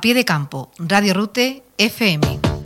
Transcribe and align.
Pie 0.00 0.14
de 0.14 0.24
campo, 0.24 0.70
Radio 0.78 1.12
Rute, 1.12 1.62
FM. 1.76 2.59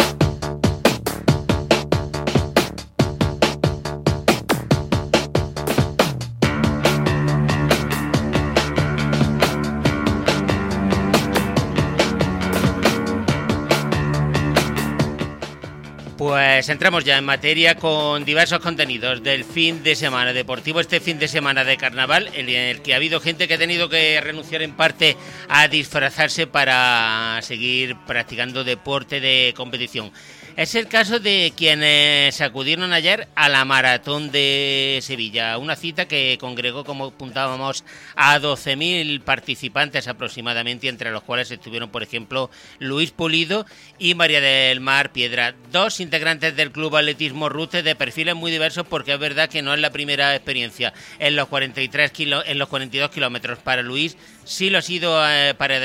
Pues 16.54 16.68
entramos 16.68 17.02
ya 17.02 17.18
en 17.18 17.24
materia 17.24 17.74
con 17.74 18.24
diversos 18.24 18.60
contenidos 18.60 19.24
del 19.24 19.42
fin 19.42 19.82
de 19.82 19.96
semana 19.96 20.32
deportivo, 20.32 20.78
este 20.78 21.00
fin 21.00 21.18
de 21.18 21.26
semana 21.26 21.64
de 21.64 21.76
carnaval, 21.76 22.30
en 22.32 22.48
el 22.48 22.80
que 22.80 22.92
ha 22.92 22.96
habido 22.96 23.18
gente 23.18 23.48
que 23.48 23.54
ha 23.54 23.58
tenido 23.58 23.88
que 23.88 24.20
renunciar 24.20 24.62
en 24.62 24.76
parte 24.76 25.16
a 25.48 25.66
disfrazarse 25.66 26.46
para 26.46 27.40
seguir 27.42 27.96
practicando 28.06 28.62
deporte 28.62 29.18
de 29.18 29.52
competición. 29.56 30.12
Es 30.56 30.76
el 30.76 30.86
caso 30.86 31.18
de 31.18 31.52
quienes 31.56 32.40
acudieron 32.40 32.92
ayer 32.92 33.26
a 33.34 33.48
la 33.48 33.64
maratón 33.64 34.30
de 34.30 35.00
Sevilla, 35.02 35.58
una 35.58 35.74
cita 35.74 36.06
que 36.06 36.38
congregó, 36.40 36.84
como 36.84 37.06
apuntábamos, 37.06 37.82
a 38.14 38.38
12.000 38.38 39.20
participantes 39.22 40.06
aproximadamente, 40.06 40.88
entre 40.88 41.10
los 41.10 41.24
cuales 41.24 41.50
estuvieron, 41.50 41.90
por 41.90 42.04
ejemplo, 42.04 42.52
Luis 42.78 43.10
Pulido 43.10 43.66
y 43.98 44.14
María 44.14 44.40
del 44.40 44.78
Mar 44.78 45.10
Piedra, 45.10 45.56
dos 45.72 45.98
integrantes 45.98 46.54
del 46.54 46.70
Club 46.70 46.94
Atletismo 46.94 47.48
Rute 47.48 47.82
de 47.82 47.96
perfiles 47.96 48.36
muy 48.36 48.52
diversos, 48.52 48.86
porque 48.86 49.14
es 49.14 49.18
verdad 49.18 49.48
que 49.48 49.60
no 49.60 49.74
es 49.74 49.80
la 49.80 49.90
primera 49.90 50.36
experiencia 50.36 50.94
en 51.18 51.34
los 51.34 51.48
43 51.48 52.12
en 52.46 52.58
los 52.60 52.68
42 52.68 53.10
kilómetros 53.10 53.58
para 53.58 53.82
Luis, 53.82 54.16
sí 54.44 54.70
lo 54.70 54.78
ha 54.78 54.82
sido 54.82 55.16
eh, 55.28 55.54
para, 55.56 55.78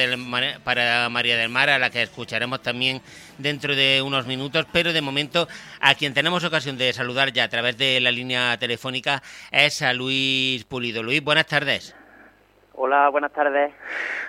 para 0.63 1.09
María 1.09 1.38
del 1.38 1.50
Mar, 1.50 1.70
a 1.70 1.80
la 1.80 1.90
que 1.90 2.02
escucharemos 2.02 2.62
también 2.62 3.02
dentro 3.38 3.76
de 3.76 4.02
unos 4.02 4.26
minutos, 4.27 4.66
pero 4.72 4.94
de 4.94 5.02
momento 5.02 5.48
a 5.81 5.95
quien 5.95 6.14
tenemos 6.14 6.44
ocasión 6.44 6.78
de 6.78 6.94
saludar 6.94 7.31
ya 7.31 7.45
a 7.45 7.50
través 7.50 7.78
de 7.78 8.00
la 8.00 8.11
línea 8.11 8.58
telefónica 8.58 9.22
es 9.52 9.81
a 9.81 9.94
Luis 9.94 10.64
Pulido. 10.66 11.03
Luis, 11.03 11.23
buenas 11.23 11.48
tardes. 11.48 11.95
Hola, 12.73 13.09
buenas 13.09 13.33
tardes. 13.33 13.73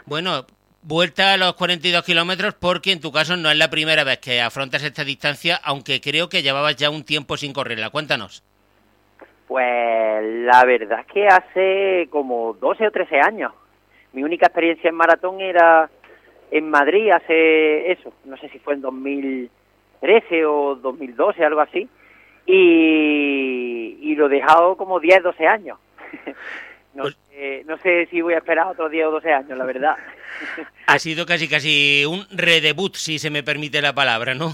Bueno, 0.07 0.45
vuelta 0.83 1.35
a 1.35 1.37
los 1.37 1.55
42 1.55 2.05
kilómetros 2.05 2.55
porque 2.55 2.93
en 2.93 3.01
tu 3.01 3.13
caso 3.13 3.37
no 3.37 3.51
es 3.51 3.57
la 3.57 3.71
primera 3.71 4.05
vez 4.05 4.19
que 4.19 4.41
afrontas 4.41 4.83
esta 4.83 5.05
distancia, 5.05 5.61
aunque 5.63 6.01
creo 6.01 6.29
que 6.29 6.43
llevabas 6.43 6.77
ya 6.77 6.91
un 6.91 7.05
tiempo 7.05 7.37
sin 7.37 7.53
correrla. 7.53 7.91
Cuéntanos. 7.91 8.43
Pues 9.47 10.23
la 10.23 10.65
verdad 10.65 11.01
es 11.01 11.07
que 11.13 11.27
hace 11.27 12.09
como 12.11 12.55
12 12.55 12.87
o 12.87 12.91
13 12.91 13.21
años. 13.21 13.53
Mi 14.13 14.23
única 14.23 14.47
experiencia 14.47 14.89
en 14.89 14.97
maratón 14.97 15.41
era 15.41 15.89
en 16.51 16.69
Madrid 16.69 17.11
hace 17.11 17.93
eso, 17.93 18.13
no 18.25 18.37
sé 18.37 18.49
si 18.49 18.59
fue 18.59 18.75
en 18.75 18.81
2013 18.81 20.45
o 20.47 20.75
2012, 20.77 21.45
algo 21.45 21.61
así, 21.61 21.89
y, 22.47 23.99
y 24.01 24.15
lo 24.17 24.27
he 24.27 24.31
dejado 24.31 24.77
como 24.77 24.99
10, 24.99 25.23
12 25.23 25.47
años. 25.47 25.79
no, 26.95 27.03
pues 27.05 27.17
sé, 27.31 27.65
no 27.67 27.79
sé 27.79 28.07
si 28.11 28.21
voy 28.21 28.35
a 28.35 28.39
esperar 28.39 28.67
otros 28.67 28.91
10 28.91 29.07
o 29.07 29.11
12 29.13 29.33
años, 29.33 29.57
la 29.59 29.65
verdad. 29.65 29.97
ha 30.87 30.99
sido 30.99 31.25
casi 31.25 31.49
casi 31.49 32.05
un 32.05 32.27
redebut, 32.37 32.97
si 32.97 33.19
se 33.19 33.31
me 33.31 33.43
permite 33.43 33.81
la 33.81 33.95
palabra, 33.95 34.35
¿no? 34.35 34.51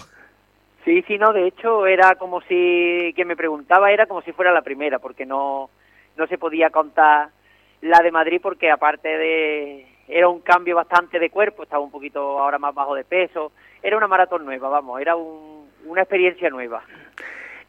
Sí, 0.84 1.03
sí, 1.09 1.19
no, 1.19 1.33
de 1.33 1.49
hecho 1.49 1.87
era 1.87 2.15
como 2.15 2.43
si, 2.43 3.12
que 3.17 3.25
me 3.25 3.37
preguntaba 3.37 3.91
era 3.91 4.07
como 4.07 4.23
si 4.23 4.33
fuera 4.33 4.53
la 4.53 4.62
primera, 4.62 4.99
porque 4.99 5.27
no, 5.27 5.71
no 6.17 6.27
se 6.29 6.39
podía 6.39 6.71
contar 6.71 7.31
la 7.82 8.00
de 8.00 8.10
Madrid 8.10 8.41
porque 8.42 8.70
aparte 8.70 9.08
de 9.08 9.86
era 10.08 10.28
un 10.28 10.41
cambio 10.41 10.77
bastante 10.77 11.19
de 11.19 11.30
cuerpo, 11.30 11.64
estaba 11.64 11.82
un 11.82 11.91
poquito 11.91 12.38
ahora 12.38 12.58
más 12.58 12.74
bajo 12.74 12.94
de 12.94 13.05
peso, 13.05 13.52
era 13.82 13.96
una 13.96 14.06
maratón 14.06 14.44
nueva, 14.44 14.69
vamos, 14.69 15.00
era 15.00 15.16
una 15.16 16.02
experiencia 16.02 16.48
nueva. 16.50 16.82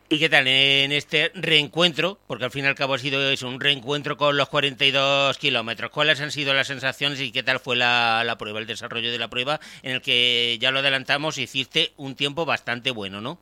¿Y 0.09 0.19
qué 0.19 0.29
tal 0.29 0.47
en 0.47 0.93
este 0.93 1.31
reencuentro? 1.35 2.17
Porque 2.27 2.45
al 2.45 2.51
fin 2.51 2.63
y 2.63 2.67
al 2.67 2.75
cabo 2.75 2.93
ha 2.93 2.97
sido 2.97 3.29
eso, 3.29 3.45
un 3.49 3.59
reencuentro 3.59 4.15
con 4.15 4.37
los 4.37 4.47
42 4.47 5.37
kilómetros. 5.37 5.91
¿Cuáles 5.91 6.21
han 6.21 6.31
sido 6.31 6.53
las 6.53 6.67
sensaciones 6.67 7.19
y 7.19 7.33
qué 7.33 7.43
tal 7.43 7.59
fue 7.59 7.75
la, 7.75 8.23
la, 8.23 8.37
prueba, 8.37 8.59
el 8.59 8.67
desarrollo 8.67 9.11
de 9.11 9.19
la 9.19 9.27
prueba, 9.27 9.59
en 9.83 9.91
el 9.91 10.01
que 10.01 10.57
ya 10.61 10.71
lo 10.71 10.79
adelantamos, 10.79 11.37
hiciste 11.37 11.91
un 11.97 12.15
tiempo 12.15 12.45
bastante 12.45 12.91
bueno, 12.91 13.19
¿no? 13.19 13.37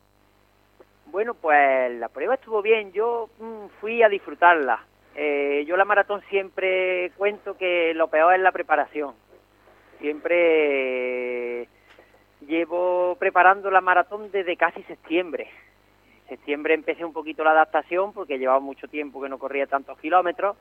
Bueno, 1.06 1.34
pues 1.34 1.92
la 2.00 2.08
prueba 2.08 2.34
estuvo 2.34 2.60
bien. 2.62 2.92
Yo 2.92 3.30
mm, 3.38 3.66
fui 3.80 4.02
a 4.02 4.08
disfrutarla. 4.08 4.84
Eh, 5.18 5.64
yo 5.66 5.78
la 5.78 5.86
maratón 5.86 6.20
siempre 6.28 7.10
cuento 7.16 7.56
que 7.56 7.94
lo 7.94 8.08
peor 8.08 8.34
es 8.34 8.40
la 8.40 8.52
preparación. 8.52 9.14
Siempre 9.98 11.68
llevo 12.46 13.16
preparando 13.18 13.70
la 13.70 13.80
maratón 13.80 14.30
desde 14.30 14.58
casi 14.58 14.82
septiembre. 14.82 15.48
septiembre 16.28 16.74
empecé 16.74 17.04
un 17.04 17.14
poquito 17.14 17.44
la 17.44 17.52
adaptación 17.52 18.12
porque 18.12 18.38
llevaba 18.38 18.60
mucho 18.60 18.88
tiempo 18.88 19.22
que 19.22 19.30
no 19.30 19.38
corría 19.38 19.66
tantos 19.66 19.98
kilómetros 20.00 20.56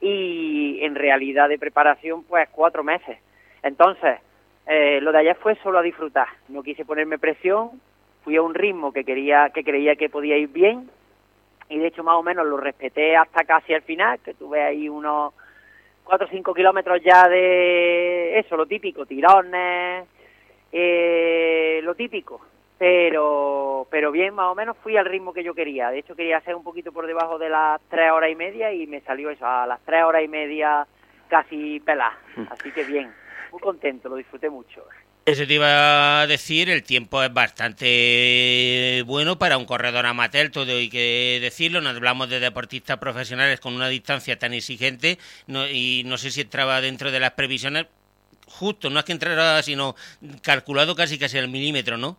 y 0.00 0.78
en 0.82 0.96
realidad 0.96 1.48
de 1.48 1.58
preparación 1.58 2.24
pues 2.24 2.48
cuatro 2.50 2.82
meses. 2.82 3.18
Entonces, 3.62 4.18
eh, 4.66 5.00
lo 5.00 5.12
de 5.12 5.18
ayer 5.18 5.36
fue 5.36 5.54
solo 5.56 5.78
a 5.78 5.82
disfrutar. 5.82 6.26
No 6.48 6.64
quise 6.64 6.84
ponerme 6.84 7.18
presión, 7.18 7.80
fui 8.24 8.34
a 8.34 8.42
un 8.42 8.54
ritmo 8.54 8.92
que 8.92 9.04
quería, 9.04 9.50
que 9.50 9.62
creía 9.62 9.94
que 9.94 10.08
podía 10.08 10.36
ir 10.36 10.48
bien 10.48 10.90
y 11.68 11.78
de 11.78 11.86
hecho 11.88 12.02
más 12.02 12.16
o 12.16 12.22
menos 12.22 12.46
lo 12.46 12.56
respeté 12.56 13.16
hasta 13.16 13.44
casi 13.44 13.72
el 13.72 13.82
final, 13.82 14.18
que 14.20 14.34
tuve 14.34 14.62
ahí 14.62 14.88
unos 14.88 15.34
4 16.04 16.26
o 16.26 16.30
5 16.30 16.54
kilómetros 16.54 17.02
ya 17.02 17.28
de 17.28 18.38
eso, 18.38 18.56
lo 18.56 18.66
típico, 18.66 19.04
tirones, 19.06 20.06
eh, 20.72 21.80
lo 21.82 21.94
típico, 21.94 22.40
pero 22.78 23.86
pero 23.90 24.10
bien, 24.10 24.34
más 24.34 24.46
o 24.46 24.54
menos 24.54 24.76
fui 24.78 24.96
al 24.96 25.06
ritmo 25.06 25.32
que 25.32 25.44
yo 25.44 25.54
quería, 25.54 25.90
de 25.90 25.98
hecho 25.98 26.16
quería 26.16 26.38
hacer 26.38 26.54
un 26.54 26.64
poquito 26.64 26.92
por 26.92 27.06
debajo 27.06 27.38
de 27.38 27.48
las 27.48 27.80
3 27.90 28.12
horas 28.12 28.30
y 28.30 28.34
media 28.34 28.72
y 28.72 28.86
me 28.86 29.00
salió 29.02 29.30
eso, 29.30 29.46
a 29.46 29.66
las 29.66 29.80
3 29.84 30.04
horas 30.04 30.24
y 30.24 30.28
media 30.28 30.86
casi 31.28 31.80
pelá, 31.80 32.16
hmm. 32.36 32.44
así 32.50 32.70
que 32.72 32.84
bien, 32.84 33.12
muy 33.52 33.60
contento, 33.60 34.08
lo 34.08 34.16
disfruté 34.16 34.48
mucho. 34.48 34.84
Eso 35.28 35.46
te 35.46 35.52
iba 35.52 36.22
a 36.22 36.26
decir, 36.26 36.70
el 36.70 36.82
tiempo 36.82 37.22
es 37.22 37.30
bastante 37.30 39.02
bueno 39.04 39.38
para 39.38 39.58
un 39.58 39.66
corredor 39.66 40.06
amateur, 40.06 40.50
todo 40.50 40.72
hay 40.72 40.88
que 40.88 41.38
decirlo, 41.42 41.82
no 41.82 41.90
hablamos 41.90 42.30
de 42.30 42.40
deportistas 42.40 42.96
profesionales 42.96 43.60
con 43.60 43.74
una 43.74 43.88
distancia 43.88 44.38
tan 44.38 44.54
exigente 44.54 45.18
y 45.46 46.02
no 46.06 46.16
sé 46.16 46.30
si 46.30 46.40
entraba 46.40 46.80
dentro 46.80 47.10
de 47.10 47.20
las 47.20 47.32
previsiones, 47.32 47.88
justo, 48.46 48.88
no 48.88 49.00
es 49.00 49.04
que 49.04 49.12
entrara, 49.12 49.62
sino 49.62 49.96
calculado 50.42 50.96
casi 50.96 51.18
casi 51.18 51.36
al 51.36 51.48
milímetro, 51.48 51.98
¿no? 51.98 52.16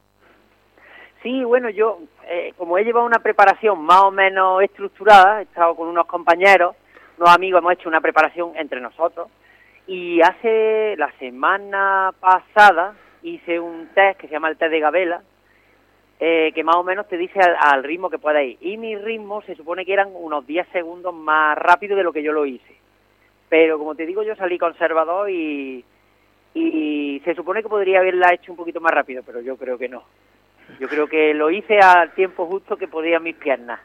Sí, 1.24 1.44
bueno, 1.44 1.72
yo, 1.72 2.02
eh, 2.28 2.54
como 2.60 2.78
he 2.78 2.84
llevado 2.84 3.08
una 3.08 3.24
preparación 3.24 3.82
más 3.82 4.04
o 4.04 4.12
menos 4.12 4.62
estructurada, 4.62 5.40
he 5.40 5.44
estado 5.46 5.74
con 5.76 5.88
unos 5.88 6.06
compañeros, 6.06 6.76
unos 7.18 7.36
amigos, 7.36 7.58
hemos 7.58 7.74
hecho 7.74 7.90
una 7.90 8.02
preparación 8.02 8.52
entre 8.56 8.80
nosotros, 8.80 9.30
y 9.90 10.22
hace 10.22 10.96
la 10.98 11.12
semana 11.18 12.14
pasada 12.20 12.94
hice 13.24 13.60
un 13.60 13.88
test 13.88 14.20
que 14.20 14.28
se 14.28 14.34
llama 14.34 14.50
el 14.50 14.56
test 14.56 14.70
de 14.70 14.80
Gabela, 14.80 15.24
eh, 16.20 16.52
que 16.54 16.64
más 16.64 16.76
o 16.76 16.84
menos 16.84 17.08
te 17.08 17.18
dice 17.18 17.40
al, 17.40 17.84
ritmo 17.84 18.12
que 18.12 18.20
pueda 18.20 18.44
ir. 18.44 18.60
Y 18.62 18.78
mi 18.78 18.96
ritmo 18.96 19.42
se 19.42 19.56
supone 19.56 19.86
que 19.86 19.94
eran 19.94 20.10
unos 20.14 20.46
10 20.46 20.68
segundos 20.68 21.12
más 21.16 21.58
rápido 21.58 21.98
de 21.98 22.04
lo 22.04 22.14
que 22.14 22.22
yo 22.22 22.32
lo 22.34 22.46
hice. 22.46 22.76
Pero 23.50 23.80
como 23.80 23.96
te 23.96 24.06
digo, 24.06 24.22
yo 24.22 24.36
salí 24.36 24.60
conservador 24.60 25.28
y, 25.28 25.84
y 26.54 27.20
se 27.26 27.34
supone 27.34 27.64
que 27.64 27.70
podría 27.70 27.98
haberla 27.98 28.32
hecho 28.32 28.52
un 28.52 28.58
poquito 28.58 28.80
más 28.80 28.94
rápido, 28.94 29.24
pero 29.26 29.42
yo 29.42 29.58
creo 29.58 29.80
que 29.80 29.90
no. 29.90 30.04
Yo 30.80 30.88
creo 30.88 31.08
que 31.08 31.34
lo 31.34 31.50
hice 31.50 31.80
al 31.80 32.12
tiempo 32.14 32.46
justo 32.46 32.78
que 32.78 32.88
podían 32.88 33.24
mis 33.24 33.38
piernas. 33.38 33.80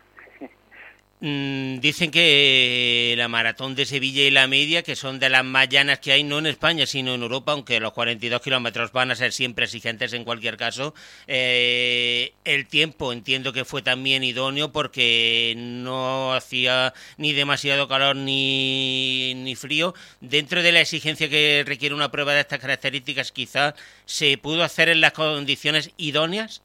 Mm, 1.20 1.78
dicen 1.78 2.10
que 2.10 3.14
la 3.16 3.28
maratón 3.28 3.74
de 3.76 3.86
Sevilla 3.86 4.24
y 4.24 4.30
la 4.30 4.48
media, 4.48 4.82
que 4.82 4.96
son 4.96 5.20
de 5.20 5.30
las 5.30 5.44
más 5.44 5.68
llanas 5.68 6.00
que 6.00 6.12
hay, 6.12 6.24
no 6.24 6.38
en 6.38 6.46
España, 6.46 6.86
sino 6.86 7.14
en 7.14 7.22
Europa, 7.22 7.52
aunque 7.52 7.78
los 7.80 7.92
42 7.92 8.42
kilómetros 8.42 8.92
van 8.92 9.10
a 9.10 9.14
ser 9.14 9.32
siempre 9.32 9.64
exigentes 9.64 10.12
en 10.12 10.24
cualquier 10.24 10.56
caso, 10.56 10.92
eh, 11.26 12.32
el 12.44 12.66
tiempo 12.66 13.12
entiendo 13.12 13.52
que 13.52 13.64
fue 13.64 13.80
también 13.80 14.24
idóneo 14.24 14.72
porque 14.72 15.54
no 15.56 16.34
hacía 16.34 16.92
ni 17.16 17.32
demasiado 17.32 17.86
calor 17.88 18.16
ni, 18.16 19.54
frío. 19.56 19.94
Dentro 20.20 20.62
de 20.62 20.72
la 20.72 20.80
exigencia 20.80 21.30
que 21.30 21.62
requiere 21.64 21.94
una 21.94 22.10
prueba 22.10 22.34
de 22.34 22.40
estas 22.40 22.58
características, 22.58 23.30
quizás 23.30 23.74
se 24.04 24.36
pudo 24.36 24.64
hacer 24.64 24.88
en 24.88 25.00
las 25.00 25.12
condiciones 25.12 25.92
idóneas. 25.96 26.62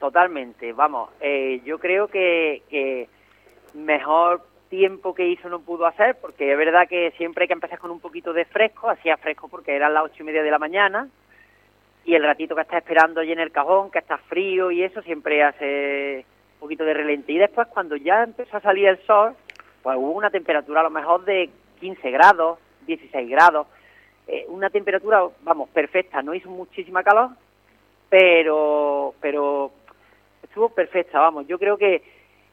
Totalmente, 0.00 0.72
vamos, 0.72 1.10
eh, 1.20 1.60
yo 1.64 1.78
creo 1.78 2.08
que 2.08 3.08
mejor 3.76 4.42
tiempo 4.68 5.14
que 5.14 5.28
hizo 5.28 5.48
no 5.48 5.60
pudo 5.60 5.86
hacer, 5.86 6.16
porque 6.20 6.52
es 6.52 6.58
verdad 6.58 6.88
que 6.88 7.12
siempre 7.16 7.44
hay 7.44 7.48
que 7.48 7.54
empezar 7.54 7.78
con 7.78 7.90
un 7.90 8.00
poquito 8.00 8.32
de 8.32 8.44
fresco, 8.44 8.90
hacía 8.90 9.16
fresco 9.16 9.48
porque 9.48 9.76
eran 9.76 9.94
las 9.94 10.04
ocho 10.04 10.22
y 10.22 10.26
media 10.26 10.42
de 10.42 10.50
la 10.50 10.58
mañana, 10.58 11.08
y 12.04 12.14
el 12.14 12.22
ratito 12.22 12.54
que 12.54 12.62
está 12.62 12.78
esperando 12.78 13.20
allí 13.20 13.32
en 13.32 13.40
el 13.40 13.50
cajón, 13.50 13.90
que 13.90 13.98
está 13.98 14.18
frío 14.18 14.70
y 14.70 14.82
eso, 14.82 15.02
siempre 15.02 15.42
hace 15.42 16.24
un 16.54 16.60
poquito 16.60 16.84
de 16.84 16.94
relente. 16.94 17.32
Y 17.32 17.38
después 17.38 17.66
cuando 17.68 17.96
ya 17.96 18.22
empezó 18.22 18.56
a 18.56 18.60
salir 18.60 18.86
el 18.86 18.98
sol, 19.06 19.34
pues 19.82 19.96
hubo 19.96 20.12
una 20.12 20.30
temperatura 20.30 20.80
a 20.80 20.84
lo 20.84 20.90
mejor 20.90 21.24
de 21.24 21.50
15 21.80 22.10
grados, 22.10 22.58
16 22.86 23.28
grados, 23.28 23.66
eh, 24.28 24.44
una 24.48 24.70
temperatura, 24.70 25.24
vamos, 25.42 25.68
perfecta, 25.70 26.22
no 26.22 26.34
hizo 26.34 26.48
muchísima 26.48 27.02
calor, 27.02 27.30
pero, 28.08 29.14
pero 29.20 29.72
estuvo 30.42 30.68
perfecta, 30.68 31.20
vamos, 31.20 31.46
yo 31.46 31.58
creo 31.58 31.76
que, 31.76 32.02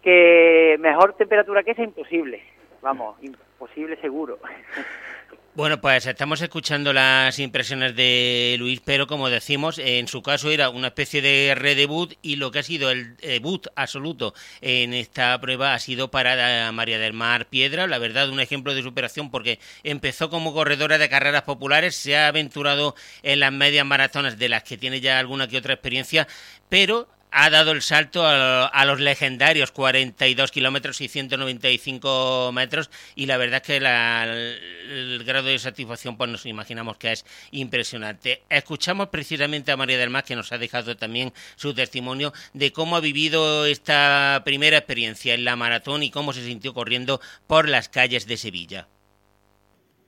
que 0.04 0.78
mejor 0.80 1.16
temperatura 1.16 1.64
que 1.64 1.72
esa 1.72 1.84
imposible, 1.84 2.44
vamos, 2.82 3.16
imposible 3.22 3.96
seguro. 4.02 4.40
Bueno, 5.56 5.80
pues 5.80 6.08
estamos 6.08 6.42
escuchando 6.42 6.94
las 6.94 7.38
impresiones 7.38 7.96
de 7.96 8.56
Luis, 8.58 8.82
pero 8.84 9.06
como 9.06 9.30
decimos, 9.30 9.78
en 9.78 10.08
su 10.08 10.24
caso 10.24 10.50
era 10.50 10.72
una 10.72 10.88
especie 10.88 11.22
de 11.22 11.54
redebut 11.54 12.16
y 12.24 12.38
lo 12.38 12.50
que 12.50 12.58
ha 12.58 12.64
sido 12.64 12.90
el 12.90 13.16
debut 13.18 13.68
absoluto 13.76 14.34
en 14.62 14.96
esta 14.96 15.40
prueba 15.40 15.76
ha 15.76 15.80
sido 15.80 16.10
para 16.10 16.72
María 16.72 16.98
del 16.98 17.14
Mar 17.14 17.50
Piedra, 17.50 17.86
la 17.86 18.00
verdad 18.00 18.32
un 18.32 18.40
ejemplo 18.40 18.74
de 18.74 18.82
superación 18.82 19.30
porque 19.30 19.60
empezó 19.84 20.32
como 20.32 20.56
corredora 20.56 20.98
de 20.98 21.08
carreras 21.08 21.44
populares, 21.44 21.96
se 21.96 22.18
ha 22.18 22.30
aventurado 22.30 22.96
en 23.22 23.40
las 23.40 23.52
medias 23.52 23.86
maratonas 23.86 24.40
de 24.40 24.50
las 24.50 24.64
que 24.64 24.80
tiene 24.80 25.02
ya 25.02 25.20
alguna 25.20 25.48
que 25.48 25.58
otra 25.58 25.76
experiencia, 25.76 26.28
pero 26.68 27.08
ha 27.36 27.50
dado 27.50 27.72
el 27.72 27.82
salto 27.82 28.24
a, 28.26 28.86
los 28.86 29.00
legendarios 29.00 29.72
42 29.72 30.52
kilómetros 30.52 31.02
y 31.02 31.08
195 31.08 32.52
metros 32.54 32.92
y 33.16 33.26
la 33.26 33.38
verdad 33.38 33.62
es 33.62 33.68
que 33.68 33.78
el, 33.78 35.24
grado 35.26 35.48
de 35.48 35.58
satisfacción 35.58 36.16
pues 36.16 36.30
nos 36.30 36.46
imaginamos 36.46 36.98
que 36.98 37.12
es 37.12 37.26
impresionante. 37.50 38.44
Escuchamos 38.50 39.08
precisamente 39.08 39.72
a 39.72 39.78
María 39.78 39.98
del 39.98 40.12
Mar 40.12 40.24
que 40.24 40.36
nos 40.36 40.52
ha 40.52 40.60
dejado 40.60 40.96
también 40.96 41.34
su 41.56 41.74
testimonio 41.74 42.34
de 42.54 42.72
cómo 42.72 42.98
ha 42.98 43.02
vivido 43.02 43.66
esta 43.66 44.44
primera 44.46 44.78
experiencia 44.78 45.34
en 45.34 45.44
la 45.44 45.56
maratón 45.56 46.04
y 46.04 46.12
cómo 46.12 46.34
se 46.34 46.46
sintió 46.46 46.76
corriendo 46.76 47.20
por 47.48 47.68
las 47.68 47.90
calles 47.90 48.28
de 48.28 48.38
Sevilla. 48.38 48.88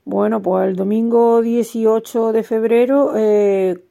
Bueno, 0.03 0.39
pues 0.43 0.67
el 0.67 0.75
domingo 0.75 1.41
18 1.41 2.33
de 2.33 2.43
febrero 2.43 3.13
eh, 3.17 3.83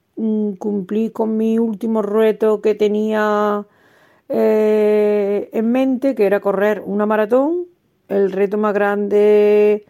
cumplí 0.59 1.11
con 1.11 1.37
mi 1.37 1.59
último 1.59 2.03
reto 2.03 2.61
que 2.61 2.75
tenía 2.75 3.67
eh, 4.29 5.51
en 5.53 5.73
mente, 5.73 6.15
que 6.15 6.27
era 6.27 6.41
correr 6.41 6.83
una 6.85 7.07
maratón, 7.07 7.67
el 8.09 8.33
reto 8.33 8.59
más 8.59 8.75
grande 8.75 9.85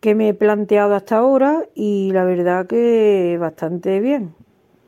que 0.00 0.14
me 0.14 0.28
he 0.28 0.34
planteado 0.34 0.94
hasta 0.94 1.16
ahora 1.16 1.64
y 1.74 2.10
la 2.12 2.24
verdad 2.24 2.66
que 2.66 3.36
bastante 3.40 4.00
bien, 4.00 4.34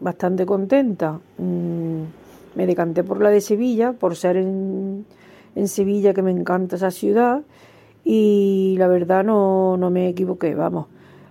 bastante 0.01 0.47
contenta. 0.47 1.19
Mm, 1.39 2.03
me 2.55 2.67
decanté 2.67 3.05
por 3.05 3.21
la 3.21 3.31
de 3.31 3.41
Sevilla, 3.41 3.93
por 3.93 4.17
ser 4.17 4.37
en, 4.37 5.05
en 5.55 5.69
Sevilla 5.69 6.15
que 6.15 6.23
me 6.23 6.31
encanta 6.31 6.77
esa 6.77 6.91
ciudad 6.91 7.43
y 8.05 8.77
la 8.79 8.89
verdad 8.89 9.25
no, 9.25 9.77
no 9.77 9.91
me 9.91 10.09
equivoqué, 10.09 10.55
vamos. 10.55 10.87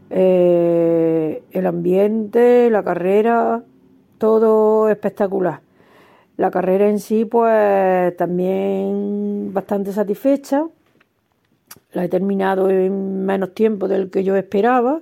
Eh, 0.09 1.16
ambiente, 1.67 2.69
la 2.69 2.83
carrera, 2.83 3.63
todo 4.17 4.89
espectacular. 4.89 5.61
La 6.37 6.51
carrera 6.51 6.89
en 6.89 6.99
sí, 6.99 7.25
pues 7.25 8.15
también 8.17 9.51
bastante 9.53 9.91
satisfecha. 9.91 10.67
La 11.93 12.05
he 12.05 12.09
terminado 12.09 12.69
en 12.69 13.25
menos 13.25 13.53
tiempo 13.53 13.87
del 13.87 14.09
que 14.09 14.23
yo 14.23 14.35
esperaba. 14.35 15.01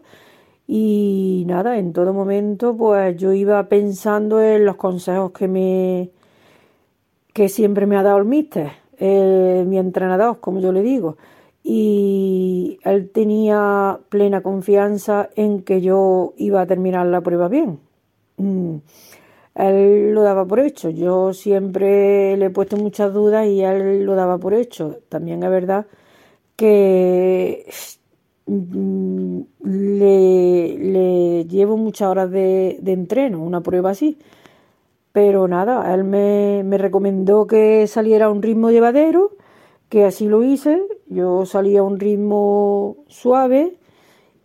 Y 0.67 1.43
nada, 1.47 1.77
en 1.77 1.93
todo 1.93 2.13
momento, 2.13 2.75
pues 2.75 3.15
yo 3.17 3.33
iba 3.33 3.67
pensando 3.69 4.41
en 4.41 4.65
los 4.65 4.77
consejos 4.77 5.31
que 5.31 5.47
me 5.47 6.11
que 7.33 7.49
siempre 7.49 7.85
me 7.85 7.97
ha 7.97 8.03
dado 8.03 8.17
el 8.17 8.25
míster, 8.25 8.71
eh, 8.97 9.65
mi 9.67 9.77
entrenador, 9.77 10.39
como 10.39 10.61
yo 10.61 10.71
le 10.71 10.81
digo 10.81 11.17
y 11.67 12.77
él 12.83 13.09
tenía 13.09 13.99
plena 14.09 14.41
confianza 14.41 15.29
en 15.35 15.63
que 15.63 15.81
yo 15.81 16.33
iba 16.37 16.61
a 16.61 16.67
terminar 16.67 17.07
la 17.07 17.21
prueba 17.21 17.47
bien. 17.47 17.79
Mm. 18.37 18.77
Él 19.55 20.13
lo 20.13 20.21
daba 20.21 20.45
por 20.45 20.59
hecho. 20.59 20.91
Yo 20.91 21.33
siempre 21.33 22.37
le 22.37 22.45
he 22.45 22.49
puesto 22.51 22.77
muchas 22.77 23.11
dudas 23.13 23.47
y 23.47 23.63
él 23.63 24.05
lo 24.05 24.13
daba 24.15 24.37
por 24.37 24.53
hecho. 24.53 24.99
También 25.09 25.41
es 25.41 25.49
verdad 25.49 25.87
que 26.55 27.65
mm, 28.45 29.41
le, 29.63 31.45
llevo 31.45 31.77
muchas 31.77 32.09
horas 32.09 32.29
de, 32.29 32.79
entreno, 32.85 33.41
una 33.43 33.61
prueba 33.61 33.91
así. 33.91 34.19
Pero 35.13 35.47
nada, 35.47 35.93
él 35.95 36.03
me, 36.03 36.61
me 36.63 36.77
recomendó 36.77 37.47
que 37.47 37.87
saliera 37.87 38.27
a 38.27 38.29
un 38.29 38.43
ritmo 38.43 38.69
llevadero 38.69 39.31
que 39.89 40.05
así 40.05 40.27
lo 40.27 40.43
hice, 40.43 40.81
yo 41.07 41.45
salí 41.45 41.77
a 41.77 41.83
un 41.83 41.99
ritmo 41.99 42.97
suave 43.07 43.77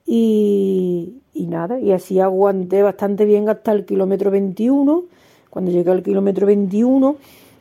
y, 0.06 1.20
nada, 1.34 1.80
y 1.80 1.92
así 1.92 2.20
aguanté 2.20 2.82
bastante 2.82 3.24
bien 3.24 3.48
hasta 3.48 3.72
el 3.72 3.84
kilómetro 3.84 4.30
21. 4.30 5.04
Cuando 5.50 5.70
llegué 5.70 5.90
al 5.90 6.02
kilómetro 6.02 6.46
21 6.46 7.16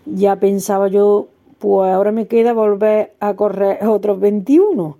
ya 0.05 0.37
pensaba 0.37 0.87
yo, 0.87 1.27
pues 1.59 1.91
ahora 1.91 2.11
me 2.11 2.27
queda 2.27 2.53
volver 2.53 3.13
a 3.19 3.35
correr 3.35 3.83
otros 3.87 4.19
21. 4.19 4.97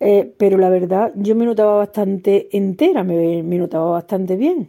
Eh, 0.00 0.32
pero 0.38 0.58
la 0.58 0.68
verdad 0.68 1.12
yo 1.16 1.34
me 1.34 1.44
notaba 1.44 1.76
bastante 1.76 2.48
entera, 2.56 3.02
me, 3.02 3.42
me 3.42 3.58
notaba 3.58 3.90
bastante 3.90 4.36
bien. 4.36 4.68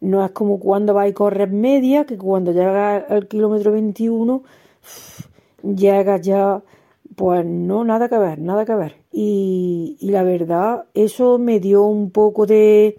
No 0.00 0.24
es 0.24 0.30
como 0.30 0.58
cuando 0.58 0.94
vais 0.94 1.12
a 1.12 1.14
correr 1.14 1.50
media, 1.50 2.06
que 2.06 2.16
cuando 2.16 2.52
llegas 2.52 3.04
al 3.10 3.28
kilómetro 3.28 3.72
21 3.72 4.42
llegas 5.62 6.20
ya 6.22 6.62
pues 7.20 7.44
no, 7.44 7.84
nada 7.84 8.08
que 8.08 8.16
ver, 8.16 8.38
nada 8.38 8.64
que 8.64 8.74
ver. 8.74 8.96
Y, 9.12 9.98
la 10.00 10.22
verdad, 10.22 10.86
eso 10.94 11.38
me 11.38 11.60
dio 11.60 11.84
un 11.84 12.10
poco 12.12 12.46
de... 12.46 12.98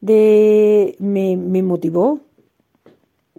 de 0.00 0.94
me, 1.00 1.36
motivó. 1.64 2.20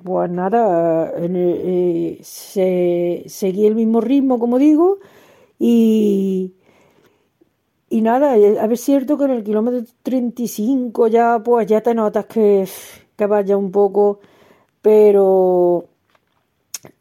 Pues 0.04 0.30
nada, 0.30 1.14
eh, 1.18 2.20
seguí 2.22 3.66
el 3.66 3.76
mismo 3.76 4.02
ritmo, 4.02 4.38
como 4.38 4.60
digo, 4.60 5.00
y, 5.60 6.54
y 7.90 8.02
nada, 8.02 8.38
eh, 8.38 8.60
a 8.60 8.64
ver, 8.64 8.74
es 8.74 8.82
cierto 8.82 9.18
que 9.18 9.26
en 9.26 9.32
el 9.32 9.44
kilómetro 9.44 9.82
35 10.04 11.08
ya, 11.08 11.40
pues 11.44 11.68
ya 11.68 11.82
te 11.82 11.94
notas 11.94 12.26
que, 12.26 12.68
que 13.16 13.26
vaya 13.28 13.58
un 13.58 13.72
poco, 13.72 14.20
pero 14.82 15.86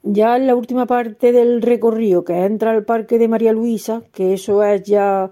ya 0.02 0.36
en 0.36 0.46
la 0.46 0.54
última 0.54 0.86
parte 0.86 1.32
del 1.32 1.62
recorrido, 1.62 2.24
que 2.24 2.44
entra 2.44 2.70
al 2.72 2.84
Parque 2.84 3.18
de 3.18 3.28
María 3.28 3.52
Luisa, 3.52 4.02
que 4.12 4.34
eso 4.34 4.62
es 4.62 4.82
ya 4.84 5.30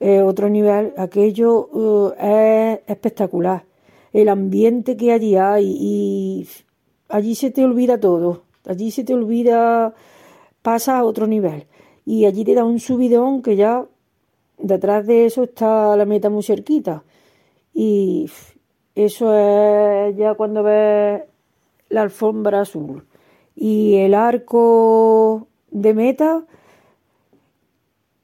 eh, 0.00 0.22
otro 0.22 0.48
nivel, 0.48 0.92
aquello 0.96 2.14
eh, 2.18 2.80
es 2.86 2.90
espectacular. 2.90 3.64
El 4.12 4.28
ambiente 4.28 4.96
que 4.96 5.12
allí 5.12 5.36
hay 5.36 5.76
y 5.80 6.48
allí 7.08 7.34
se 7.34 7.50
te 7.50 7.64
olvida 7.64 7.98
todo, 8.00 8.42
allí 8.66 8.90
se 8.90 9.04
te 9.04 9.14
olvida, 9.14 9.94
pasa 10.62 10.98
a 10.98 11.04
otro 11.04 11.26
nivel. 11.26 11.66
Y 12.06 12.26
allí 12.26 12.44
te 12.44 12.54
da 12.54 12.64
un 12.64 12.80
subidón 12.80 13.42
que 13.42 13.56
ya 13.56 13.86
detrás 14.58 15.06
de 15.06 15.26
eso 15.26 15.44
está 15.44 15.96
la 15.96 16.04
meta 16.04 16.30
muy 16.30 16.42
cerquita. 16.42 17.04
Y 17.72 18.30
eso 18.94 19.34
es 19.36 20.16
ya 20.16 20.34
cuando 20.34 20.62
ves 20.62 21.22
la 21.88 22.02
alfombra 22.02 22.60
azul 22.62 23.04
y 23.56 23.96
el 23.96 24.14
arco 24.14 25.48
de 25.70 25.94
meta, 25.94 26.44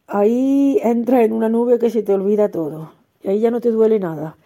ahí 0.06 0.78
entra 0.82 1.24
en 1.24 1.32
una 1.32 1.48
nube 1.48 1.78
que 1.78 1.90
se 1.90 2.02
te 2.02 2.14
olvida 2.14 2.50
todo. 2.50 2.92
Y 3.22 3.28
ahí 3.28 3.40
ya 3.40 3.50
no 3.50 3.60
te 3.60 3.70
duele 3.70 3.98
nada. 3.98 4.36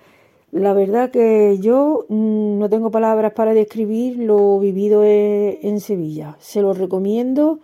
La 0.51 0.73
verdad 0.73 1.11
que 1.11 1.59
yo 1.61 2.07
mm, 2.09 2.59
no 2.59 2.69
tengo 2.69 2.91
palabras 2.91 3.33
para 3.33 3.55
describir 3.55 4.19
lo 4.19 4.59
vivido 4.61 5.03
e, 5.05 5.59
en 5.63 5.81
Sevilla. 5.81 6.37
Se 6.39 6.63
lo 6.63 6.75
recomiendo 6.75 7.61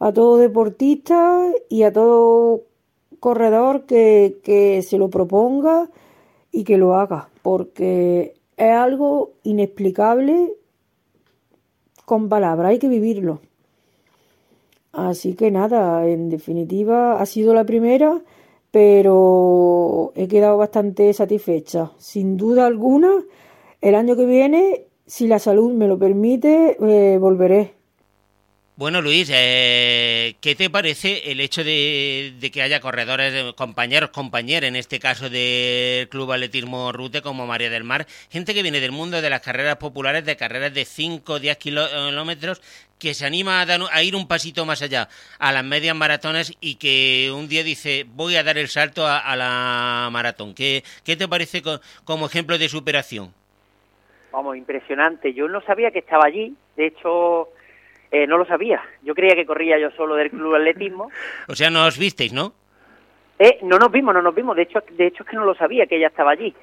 a 0.00 0.12
todo 0.12 0.38
deportista 0.38 1.52
y 1.68 1.84
a 1.84 1.92
todo 1.92 2.62
corredor 3.20 3.86
que, 3.86 4.40
que 4.42 4.82
se 4.82 4.98
lo 4.98 5.08
proponga 5.08 5.88
y 6.50 6.64
que 6.64 6.78
lo 6.78 6.94
haga, 6.94 7.28
porque 7.42 8.34
es 8.56 8.72
algo 8.72 9.30
inexplicable 9.44 10.52
con 12.04 12.28
palabras, 12.28 12.70
hay 12.70 12.78
que 12.78 12.88
vivirlo. 12.88 13.40
Así 14.92 15.34
que 15.34 15.50
nada, 15.50 16.06
en 16.06 16.28
definitiva 16.28 17.20
ha 17.20 17.26
sido 17.26 17.54
la 17.54 17.64
primera, 17.64 18.20
pero 18.70 20.12
he 20.14 20.28
quedado 20.28 20.58
bastante 20.58 21.12
satisfecha. 21.12 21.92
Sin 21.98 22.36
duda 22.36 22.66
alguna, 22.66 23.10
el 23.80 23.94
año 23.94 24.16
que 24.16 24.26
viene, 24.26 24.86
si 25.06 25.26
la 25.26 25.38
salud 25.38 25.72
me 25.72 25.88
lo 25.88 25.98
permite, 25.98 26.76
eh, 26.80 27.18
volveré. 27.18 27.74
Bueno, 28.82 29.00
Luis, 29.00 29.30
eh, 29.32 30.34
¿qué 30.40 30.56
te 30.56 30.68
parece 30.68 31.30
el 31.30 31.38
hecho 31.38 31.62
de, 31.62 32.34
que 32.52 32.62
haya 32.62 32.80
corredores, 32.80 33.52
compañeros, 33.52 34.10
compañeras, 34.10 34.66
en 34.66 34.74
este 34.74 34.98
caso 34.98 35.30
del 35.30 36.08
Club 36.08 36.32
Atletismo 36.32 36.90
Rute 36.90 37.22
como 37.22 37.46
María 37.46 37.70
del 37.70 37.84
Mar, 37.84 38.06
gente 38.28 38.54
que 38.54 38.62
viene 38.64 38.80
del 38.80 38.90
mundo 38.90 39.22
de 39.22 39.30
las 39.30 39.40
carreras 39.40 39.76
populares, 39.76 40.24
de 40.24 40.36
carreras 40.36 40.74
de 40.74 40.84
5 40.84 41.32
o 41.32 41.38
10 41.38 41.58
kilómetros, 41.58 42.60
que 42.98 43.14
se 43.14 43.24
anima 43.24 43.62
a, 43.62 43.66
a, 43.92 44.02
ir 44.02 44.16
un 44.16 44.26
pasito 44.26 44.66
más 44.66 44.82
allá, 44.82 45.08
a 45.38 45.52
las 45.52 45.62
medias 45.62 45.94
maratones 45.94 46.58
y 46.60 46.74
que 46.74 47.30
un 47.32 47.46
día 47.46 47.62
dice, 47.62 48.04
voy 48.08 48.34
a 48.34 48.42
dar 48.42 48.58
el 48.58 48.66
salto 48.66 49.06
a, 49.06 49.36
la 49.36 50.08
maratón? 50.10 50.56
¿Qué, 50.56 50.82
¿Qué, 51.04 51.14
te 51.14 51.28
parece 51.28 51.62
como 52.04 52.26
ejemplo 52.26 52.58
de 52.58 52.68
superación? 52.68 53.32
Vamos, 54.32 54.56
impresionante. 54.56 55.32
Yo 55.34 55.46
no 55.46 55.60
sabía 55.60 55.92
que 55.92 56.00
estaba 56.00 56.24
allí, 56.26 56.56
de 56.74 56.86
hecho 56.88 57.48
eh, 58.12 58.26
no 58.26 58.36
lo 58.36 58.44
sabía. 58.44 58.82
Yo 59.02 59.14
creía 59.14 59.34
que 59.34 59.46
corría 59.46 59.78
yo 59.78 59.90
solo 59.92 60.14
del 60.16 60.30
club 60.30 60.54
atletismo. 60.54 61.10
o 61.48 61.54
sea, 61.54 61.70
no 61.70 61.86
os 61.86 61.98
visteis, 61.98 62.32
¿no? 62.32 62.52
Eh, 63.38 63.58
no 63.62 63.78
nos 63.78 63.90
vimos, 63.90 64.12
no 64.12 64.20
nos 64.20 64.34
vimos. 64.34 64.54
De 64.54 64.62
hecho, 64.62 64.80
de 64.90 65.06
hecho 65.06 65.22
es 65.22 65.30
que 65.30 65.36
no 65.36 65.46
lo 65.46 65.54
sabía 65.54 65.86
que 65.86 65.96
ella 65.96 66.08
estaba 66.08 66.32
allí. 66.32 66.54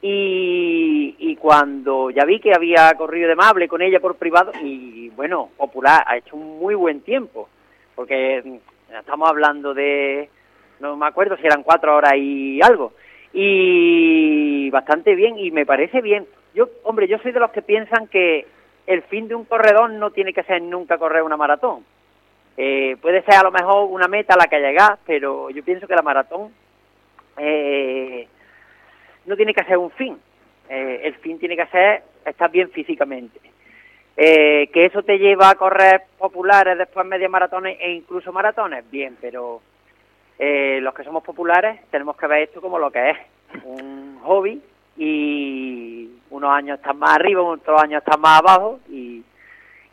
Y, 0.00 1.14
y 1.18 1.36
cuando 1.36 2.10
ya 2.10 2.24
vi 2.24 2.40
que 2.40 2.54
había 2.54 2.92
corrido 2.94 3.28
de 3.28 3.36
Mable 3.36 3.68
con 3.68 3.82
ella 3.82 4.00
por 4.00 4.16
privado, 4.16 4.52
y 4.62 5.10
bueno, 5.10 5.50
popular, 5.56 6.04
ha 6.06 6.16
hecho 6.16 6.36
un 6.36 6.58
muy 6.58 6.74
buen 6.74 7.02
tiempo, 7.02 7.48
porque 7.94 8.42
mm, 8.44 8.94
estamos 8.98 9.28
hablando 9.28 9.72
de, 9.72 10.28
no 10.80 10.96
me 10.96 11.06
acuerdo 11.06 11.36
si 11.36 11.46
eran 11.46 11.62
cuatro 11.62 11.96
horas 11.96 12.14
y 12.16 12.60
algo, 12.62 12.92
y 13.32 14.68
bastante 14.70 15.14
bien, 15.14 15.38
y 15.38 15.50
me 15.50 15.64
parece 15.64 16.02
bien. 16.02 16.26
Yo, 16.54 16.68
hombre, 16.82 17.08
yo 17.08 17.18
soy 17.18 17.32
de 17.32 17.40
los 17.40 17.50
que 17.50 17.62
piensan 17.62 18.06
que 18.08 18.46
el 18.86 19.02
fin 19.02 19.28
de 19.28 19.34
un 19.34 19.44
corredor 19.44 19.90
no 19.90 20.10
tiene 20.10 20.32
que 20.32 20.42
ser 20.42 20.62
nunca 20.62 20.98
correr 20.98 21.22
una 21.22 21.36
maratón. 21.36 21.84
Eh, 22.56 22.96
puede 23.00 23.22
ser 23.22 23.34
a 23.34 23.42
lo 23.42 23.50
mejor 23.50 23.88
una 23.90 24.06
meta 24.06 24.34
a 24.34 24.38
la 24.38 24.46
que 24.46 24.60
llegar, 24.60 24.98
pero 25.06 25.50
yo 25.50 25.64
pienso 25.64 25.88
que 25.88 25.96
la 25.96 26.02
maratón 26.02 26.52
eh, 27.36 28.28
no 29.26 29.36
tiene 29.36 29.54
que 29.54 29.64
ser 29.64 29.78
un 29.78 29.90
fin. 29.90 30.18
Eh, 30.68 31.00
el 31.04 31.14
fin 31.16 31.38
tiene 31.38 31.56
que 31.56 31.66
ser 31.66 32.02
estar 32.24 32.50
bien 32.50 32.70
físicamente. 32.70 33.40
que 34.16 34.86
eso 34.86 35.02
te 35.02 35.18
lleva 35.18 35.50
a 35.50 35.56
correr 35.56 36.02
populares, 36.18 36.78
después 36.78 37.04
media 37.06 37.28
maratones 37.28 37.76
e 37.80 37.90
incluso 37.90 38.32
maratones, 38.32 38.88
bien, 38.90 39.16
pero 39.20 39.60
los 40.38 40.94
que 40.94 41.04
somos 41.04 41.24
populares 41.24 41.80
tenemos 41.90 42.16
que 42.16 42.26
ver 42.26 42.42
esto 42.42 42.60
como 42.60 42.78
lo 42.78 42.90
que 42.90 43.10
es, 43.10 43.18
un 43.64 44.20
hobby 44.22 44.62
y 44.96 46.10
unos 46.34 46.50
años 46.50 46.78
están 46.78 46.98
más 46.98 47.14
arriba, 47.14 47.42
otros 47.42 47.80
años 47.80 48.02
están 48.04 48.20
más 48.20 48.40
abajo 48.40 48.80
y, 48.90 49.22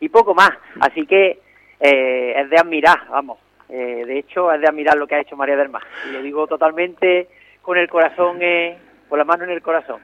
y 0.00 0.08
poco 0.08 0.34
más. 0.34 0.50
Así 0.80 1.06
que 1.06 1.40
eh, 1.80 2.34
es 2.36 2.50
de 2.50 2.56
admirar, 2.56 3.08
vamos. 3.08 3.38
Eh, 3.68 4.04
de 4.06 4.18
hecho, 4.18 4.52
es 4.52 4.60
de 4.60 4.68
admirar 4.68 4.96
lo 4.96 5.06
que 5.06 5.14
ha 5.14 5.20
hecho 5.20 5.36
María 5.36 5.56
del 5.56 5.68
Mar. 5.68 5.82
Y 6.08 6.12
lo 6.12 6.22
digo 6.22 6.46
totalmente 6.46 7.28
con 7.62 7.78
el 7.78 7.88
corazón, 7.88 8.38
eh, 8.40 8.76
con 9.08 9.18
la 9.18 9.24
mano 9.24 9.44
en 9.44 9.50
el 9.50 9.62
corazón. 9.62 10.00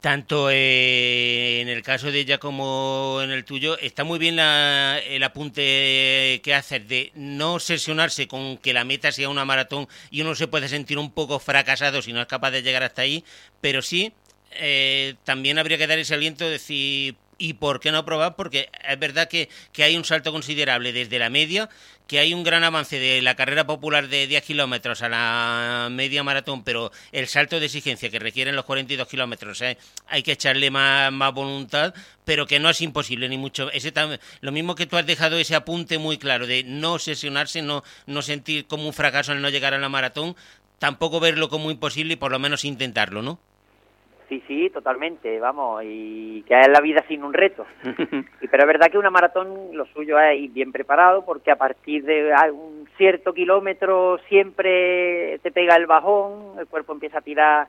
Tanto 0.00 0.48
en 0.50 1.68
el 1.68 1.82
caso 1.82 2.10
de 2.10 2.20
ella 2.20 2.38
como 2.38 3.20
en 3.22 3.30
el 3.30 3.44
tuyo, 3.44 3.76
está 3.78 4.02
muy 4.02 4.18
bien 4.18 4.38
el 4.38 5.22
apunte 5.22 6.40
que 6.42 6.54
haces 6.54 6.88
de 6.88 7.12
no 7.14 7.54
obsesionarse 7.54 8.26
con 8.26 8.56
que 8.56 8.72
la 8.72 8.84
meta 8.84 9.12
sea 9.12 9.28
una 9.28 9.44
maratón 9.44 9.88
y 10.10 10.22
uno 10.22 10.34
se 10.34 10.48
puede 10.48 10.68
sentir 10.68 10.96
un 10.96 11.12
poco 11.12 11.38
fracasado 11.38 12.00
si 12.00 12.14
no 12.14 12.20
es 12.22 12.26
capaz 12.26 12.50
de 12.50 12.62
llegar 12.62 12.82
hasta 12.82 13.02
ahí, 13.02 13.22
pero 13.60 13.82
sí 13.82 14.14
eh, 14.52 15.14
también 15.24 15.58
habría 15.58 15.78
que 15.78 15.86
dar 15.86 15.98
ese 15.98 16.14
aliento 16.14 16.44
de 16.44 16.52
decir, 16.52 17.16
¿y 17.40 17.54
por 17.54 17.80
qué 17.80 17.90
no 17.90 18.04
probar? 18.04 18.36
Porque 18.36 18.68
es 18.86 18.98
verdad 18.98 19.28
que, 19.28 19.48
hay 19.78 19.96
un 19.96 20.04
salto 20.04 20.30
considerable 20.30 20.92
desde 20.92 21.18
la 21.18 21.30
media, 21.30 21.70
que 22.06 22.18
hay 22.18 22.34
un 22.34 22.44
gran 22.44 22.64
avance 22.64 22.98
de 22.98 23.22
la 23.22 23.34
carrera 23.34 23.66
popular 23.66 24.08
de 24.08 24.26
10 24.26 24.44
kilómetros 24.44 25.00
a 25.02 25.08
la 25.08 25.88
media 25.90 26.22
maratón, 26.22 26.64
pero 26.64 26.92
el 27.12 27.28
salto 27.28 27.58
de 27.58 27.66
exigencia 27.66 28.10
que 28.10 28.18
requieren 28.18 28.56
los 28.56 28.66
42 28.66 29.08
kilómetros, 29.08 29.62
eh, 29.62 29.78
hay 30.06 30.22
que 30.22 30.32
echarle 30.32 30.70
más, 30.70 31.10
más, 31.10 31.32
voluntad, 31.32 31.94
pero 32.26 32.46
que 32.46 32.58
no 32.58 32.68
es 32.68 32.80
imposible, 32.82 33.28
ni 33.28 33.38
mucho. 33.38 33.70
Ese 33.70 33.92
lo 34.40 34.52
mismo 34.52 34.74
que 34.74 34.86
tú 34.86 34.96
has 34.96 35.06
dejado 35.06 35.38
ese 35.38 35.54
apunte 35.54 35.98
muy 35.98 36.18
claro 36.18 36.46
de 36.46 36.62
no 36.64 36.94
obsesionarse, 36.94 37.62
no, 37.62 37.82
no 38.06 38.20
sentir 38.20 38.66
como 38.66 38.86
un 38.86 38.92
fracaso 38.92 39.32
al 39.32 39.40
no 39.40 39.48
llegar 39.48 39.72
a 39.72 39.78
la 39.78 39.88
maratón, 39.88 40.36
tampoco 40.78 41.20
verlo 41.20 41.48
como 41.48 41.70
imposible 41.70 42.14
y 42.14 42.16
por 42.16 42.32
lo 42.32 42.38
menos 42.38 42.64
intentarlo, 42.64 43.22
¿no? 43.22 43.40
Sí, 44.30 44.40
sí, 44.46 44.70
totalmente, 44.70 45.40
vamos, 45.40 45.82
y 45.84 46.44
que 46.46 46.60
es 46.60 46.68
la 46.68 46.80
vida 46.80 47.04
sin 47.08 47.24
un 47.24 47.34
reto. 47.34 47.66
y, 48.40 48.46
pero 48.46 48.62
es 48.62 48.66
verdad 48.68 48.88
que 48.88 48.96
una 48.96 49.10
maratón 49.10 49.70
lo 49.72 49.86
suyo 49.86 50.20
es 50.20 50.38
ir 50.38 50.52
bien 50.52 50.70
preparado 50.70 51.24
porque 51.24 51.50
a 51.50 51.56
partir 51.56 52.04
de 52.04 52.32
un 52.52 52.88
cierto 52.96 53.34
kilómetro 53.34 54.18
siempre 54.28 55.40
te 55.40 55.50
pega 55.50 55.74
el 55.74 55.86
bajón, 55.86 56.60
el 56.60 56.68
cuerpo 56.68 56.92
empieza 56.92 57.18
a 57.18 57.22
tirar 57.22 57.66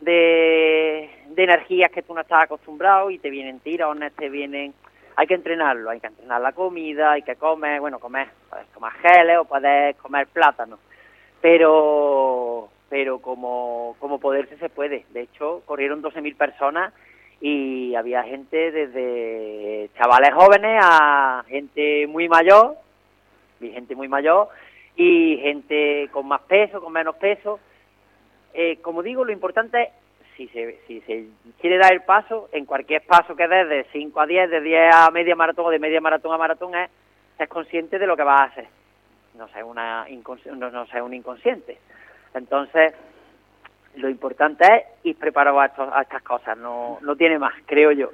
de, 0.00 1.10
de 1.28 1.44
energías 1.44 1.90
que 1.90 2.00
tú 2.00 2.14
no 2.14 2.22
estás 2.22 2.44
acostumbrado 2.44 3.10
y 3.10 3.18
te 3.18 3.28
vienen 3.28 3.60
tirones, 3.60 4.14
te 4.14 4.30
vienen... 4.30 4.72
Hay 5.16 5.26
que 5.26 5.34
entrenarlo, 5.34 5.90
hay 5.90 6.00
que 6.00 6.06
entrenar 6.06 6.40
la 6.40 6.52
comida, 6.52 7.12
hay 7.12 7.22
que 7.22 7.36
comer, 7.36 7.78
bueno, 7.80 7.98
comer, 7.98 8.28
puedes 8.48 8.66
comer 8.68 8.92
geles 9.02 9.36
o 9.38 9.44
puedes 9.44 9.96
comer 9.96 10.28
plátano, 10.28 10.78
pero 11.42 12.70
pero 12.94 13.18
como, 13.18 13.96
como 13.98 14.20
poderse 14.20 14.56
se 14.58 14.68
puede. 14.68 15.04
De 15.10 15.22
hecho, 15.22 15.64
corrieron 15.66 16.00
12.000 16.00 16.36
personas 16.36 16.94
y 17.40 17.92
había 17.96 18.22
gente 18.22 18.70
desde 18.70 19.90
chavales 19.98 20.32
jóvenes 20.32 20.78
a 20.80 21.44
gente 21.48 22.06
muy 22.06 22.28
mayor, 22.28 22.76
y 23.60 23.70
gente 23.70 23.96
muy 23.96 24.06
mayor, 24.06 24.46
y 24.94 25.38
gente 25.38 26.08
con 26.12 26.28
más 26.28 26.42
peso, 26.42 26.80
con 26.80 26.92
menos 26.92 27.16
peso. 27.16 27.58
Eh, 28.52 28.76
como 28.80 29.02
digo, 29.02 29.24
lo 29.24 29.32
importante 29.32 29.82
es, 29.82 29.88
si 30.36 30.46
se, 30.50 30.78
si 30.86 31.00
se 31.00 31.26
quiere 31.60 31.78
dar 31.78 31.92
el 31.92 32.02
paso, 32.02 32.48
en 32.52 32.64
cualquier 32.64 33.02
paso 33.02 33.34
que 33.34 33.48
des, 33.48 33.68
de 33.68 33.86
5 33.90 34.20
a 34.20 34.24
10, 34.24 34.50
de 34.50 34.60
10 34.60 34.94
a 34.94 35.10
media 35.10 35.34
maratón 35.34 35.66
o 35.66 35.70
de 35.70 35.80
media 35.80 36.00
maratón 36.00 36.32
a 36.32 36.38
maratón, 36.38 36.76
es 36.76 36.88
ser 37.38 37.48
consciente 37.48 37.98
de 37.98 38.06
lo 38.06 38.16
que 38.16 38.22
vas 38.22 38.40
a 38.40 38.44
hacer. 38.44 38.68
No 39.36 39.48
ser, 39.48 39.64
una 39.64 40.06
no, 40.54 40.70
no 40.70 40.86
ser 40.86 41.02
un 41.02 41.12
inconsciente. 41.12 41.76
Entonces, 42.34 42.92
lo 43.96 44.08
importante 44.08 44.64
es 44.64 44.82
ir 45.04 45.16
preparado 45.16 45.60
a, 45.60 45.66
estas 45.66 46.22
cosas, 46.22 46.58
no, 46.58 46.98
no 47.00 47.16
tiene 47.16 47.38
más, 47.38 47.54
creo 47.66 47.92
yo. 47.92 48.10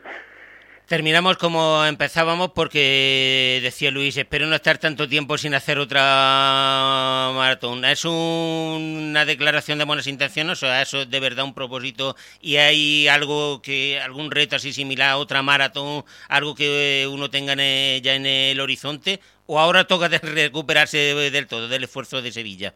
Terminamos 0.90 1.36
como 1.36 1.84
empezábamos 1.86 2.50
porque 2.50 3.60
decía 3.62 3.92
Luis, 3.92 4.16
espero 4.16 4.48
no 4.48 4.56
estar 4.56 4.76
tanto 4.78 5.08
tiempo 5.08 5.38
sin 5.38 5.54
hacer 5.54 5.78
otra 5.78 7.30
maratón. 7.32 7.84
¿Es 7.84 8.04
una 8.04 9.24
declaración 9.24 9.78
de 9.78 9.84
buenas 9.84 10.08
intenciones 10.08 10.60
o 10.64 10.66
es 10.66 10.88
eso 10.88 11.06
de 11.06 11.20
verdad 11.20 11.44
un 11.44 11.54
propósito 11.54 12.16
y 12.40 12.56
hay 12.56 13.06
algo 13.06 13.62
que 13.62 14.00
algún 14.00 14.32
reto 14.32 14.56
así 14.56 14.72
similar 14.72 15.10
a 15.10 15.18
otra 15.18 15.42
maratón, 15.42 16.02
algo 16.28 16.56
que 16.56 17.08
uno 17.08 17.30
tenga 17.30 17.54
ya 17.54 18.16
en 18.16 18.26
el 18.26 18.58
horizonte 18.58 19.20
o 19.46 19.60
ahora 19.60 19.84
toca 19.84 20.08
recuperarse 20.08 20.98
del 20.98 21.46
todo 21.46 21.68
del 21.68 21.84
esfuerzo 21.84 22.20
de 22.20 22.32
Sevilla? 22.32 22.74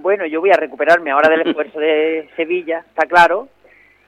Bueno, 0.00 0.24
yo 0.24 0.40
voy 0.40 0.50
a 0.50 0.56
recuperarme 0.56 1.10
ahora 1.10 1.28
del 1.28 1.46
esfuerzo 1.46 1.78
de 1.78 2.26
Sevilla, 2.36 2.84
está 2.88 3.06
claro. 3.06 3.48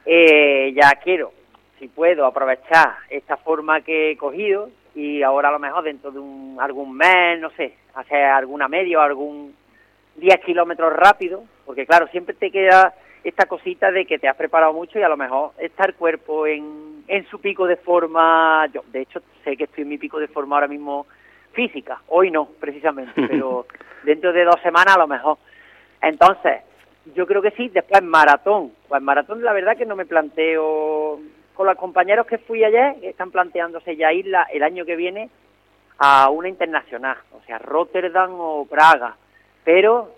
Eh, 0.06 0.72
ya 0.74 0.90
quiero, 1.02 1.32
si 1.78 1.88
puedo, 1.88 2.24
aprovechar 2.24 2.94
esta 3.10 3.36
forma 3.36 3.82
que 3.82 4.12
he 4.12 4.16
cogido 4.16 4.70
y 4.94 5.22
ahora 5.22 5.50
a 5.50 5.52
lo 5.52 5.58
mejor 5.58 5.84
dentro 5.84 6.10
de 6.10 6.18
un, 6.18 6.56
algún 6.58 6.96
mes, 6.96 7.38
no 7.40 7.50
sé, 7.50 7.74
hacer 7.94 8.24
alguna 8.24 8.68
media 8.68 8.98
o 8.98 9.02
algún 9.02 9.54
10 10.16 10.40
kilómetros 10.40 10.94
rápido, 10.94 11.44
porque 11.66 11.86
claro, 11.86 12.08
siempre 12.08 12.34
te 12.34 12.50
queda 12.50 12.94
esta 13.22 13.44
cosita 13.44 13.92
de 13.92 14.06
que 14.06 14.18
te 14.18 14.28
has 14.28 14.36
preparado 14.36 14.72
mucho 14.72 14.98
y 14.98 15.02
a 15.02 15.08
lo 15.08 15.16
mejor 15.18 15.52
está 15.58 15.84
el 15.84 15.94
cuerpo 15.94 16.46
en, 16.46 17.04
en 17.06 17.26
su 17.28 17.38
pico 17.38 17.66
de 17.66 17.76
forma, 17.76 18.66
yo 18.72 18.82
de 18.90 19.02
hecho 19.02 19.20
sé 19.44 19.58
que 19.58 19.64
estoy 19.64 19.82
en 19.82 19.90
mi 19.90 19.98
pico 19.98 20.18
de 20.18 20.28
forma 20.28 20.56
ahora 20.56 20.68
mismo 20.68 21.06
física, 21.52 22.00
hoy 22.08 22.30
no 22.30 22.48
precisamente, 22.58 23.12
pero 23.28 23.66
dentro 24.02 24.32
de 24.32 24.44
dos 24.44 24.60
semanas 24.62 24.96
a 24.96 25.00
lo 25.00 25.06
mejor. 25.06 25.38
Entonces, 26.02 26.62
yo 27.14 27.26
creo 27.26 27.40
que 27.40 27.52
sí, 27.52 27.68
después 27.68 28.02
maratón. 28.02 28.72
Pues 28.88 29.00
maratón 29.00 29.42
la 29.42 29.52
verdad 29.52 29.76
que 29.76 29.86
no 29.86 29.96
me 29.96 30.06
planteo, 30.06 31.20
con 31.54 31.66
los 31.66 31.76
compañeros 31.76 32.26
que 32.26 32.38
fui 32.38 32.64
ayer, 32.64 32.96
están 33.02 33.30
planteándose 33.30 33.96
ya 33.96 34.12
ir 34.12 34.26
el 34.52 34.62
año 34.62 34.84
que 34.84 34.96
viene 34.96 35.30
a 35.98 36.30
una 36.30 36.48
internacional, 36.48 37.16
o 37.32 37.40
sea, 37.46 37.58
Rotterdam 37.58 38.32
o 38.38 38.66
Praga. 38.66 39.16
Pero 39.64 40.14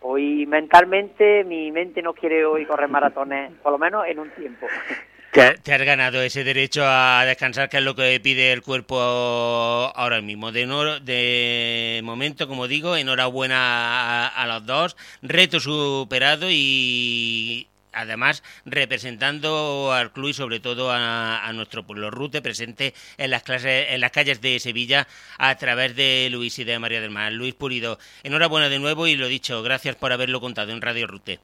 hoy 0.00 0.46
mentalmente 0.46 1.44
mi 1.44 1.70
mente 1.70 2.02
no 2.02 2.12
quiere 2.12 2.44
hoy 2.44 2.66
correr 2.66 2.88
maratones, 2.88 3.52
por 3.62 3.72
lo 3.72 3.78
menos 3.78 4.06
en 4.06 4.18
un 4.18 4.30
tiempo. 4.30 4.66
Te, 5.32 5.72
has 5.72 5.82
ganado 5.82 6.20
ese 6.20 6.44
derecho 6.44 6.82
a 6.84 7.24
descansar, 7.24 7.70
que 7.70 7.78
es 7.78 7.82
lo 7.82 7.94
que 7.94 8.20
pide 8.22 8.52
el 8.52 8.60
cuerpo 8.60 9.00
ahora 9.00 10.20
mismo. 10.20 10.52
De, 10.52 10.66
de 11.00 12.02
momento, 12.04 12.46
como 12.46 12.68
digo, 12.68 12.98
enhorabuena 12.98 14.28
a, 14.28 14.46
los 14.46 14.66
dos. 14.66 14.94
Reto 15.22 15.58
superado 15.58 16.48
y 16.50 17.66
además 17.94 18.42
representando 18.66 19.90
al 19.94 20.12
club 20.12 20.28
y 20.28 20.34
sobre 20.34 20.60
todo 20.60 20.90
a, 20.92 21.50
nuestro 21.54 21.82
pueblo 21.82 22.10
Rute 22.10 22.42
presente 22.42 22.92
en 23.16 23.30
las 23.30 23.42
clases 23.42 23.86
en 23.88 24.02
las 24.02 24.10
calles 24.10 24.42
de 24.42 24.60
Sevilla 24.60 25.06
a 25.38 25.54
través 25.56 25.96
de 25.96 26.28
Luis 26.30 26.58
y 26.58 26.64
de 26.64 26.78
María 26.78 27.00
del 27.00 27.10
Mar. 27.10 27.32
Luis 27.32 27.54
Pulido, 27.54 27.98
enhorabuena 28.22 28.68
de 28.68 28.78
nuevo 28.78 29.06
y 29.06 29.16
lo 29.16 29.28
dicho, 29.28 29.62
gracias 29.62 29.96
por 29.96 30.12
haberlo 30.12 30.42
contado 30.42 30.72
en 30.72 30.82
Radio 30.82 31.06
Rute. 31.06 31.40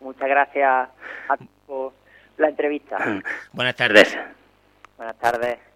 Muchas 0.00 0.28
gracias 0.28 0.88
a 1.28 1.36
la 2.40 2.48
entrevista. 2.48 2.98
Buenas 3.52 3.76
tardes. 3.76 4.18
Buenas 4.96 5.16
tardes. 5.18 5.69